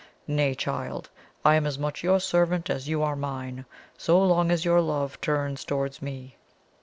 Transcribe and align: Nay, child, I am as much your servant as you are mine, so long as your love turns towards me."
Nay, 0.25 0.55
child, 0.55 1.11
I 1.45 1.53
am 1.53 1.67
as 1.67 1.77
much 1.77 2.01
your 2.03 2.19
servant 2.19 2.71
as 2.71 2.89
you 2.89 3.03
are 3.03 3.15
mine, 3.15 3.65
so 3.99 4.19
long 4.19 4.49
as 4.49 4.65
your 4.65 4.81
love 4.81 5.21
turns 5.21 5.63
towards 5.63 6.01
me." 6.01 6.37